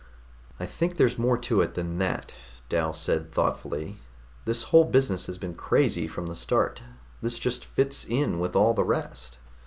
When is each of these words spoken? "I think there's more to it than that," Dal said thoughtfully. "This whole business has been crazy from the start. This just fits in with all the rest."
"I 0.59 0.65
think 0.65 0.97
there's 0.97 1.19
more 1.19 1.37
to 1.37 1.61
it 1.61 1.75
than 1.75 1.99
that," 1.99 2.33
Dal 2.69 2.91
said 2.91 3.31
thoughtfully. 3.31 3.97
"This 4.45 4.63
whole 4.73 4.85
business 4.85 5.27
has 5.27 5.37
been 5.37 5.53
crazy 5.53 6.07
from 6.07 6.25
the 6.25 6.35
start. 6.35 6.81
This 7.21 7.37
just 7.37 7.63
fits 7.65 8.03
in 8.03 8.39
with 8.39 8.55
all 8.55 8.73
the 8.73 8.83
rest." 8.83 9.37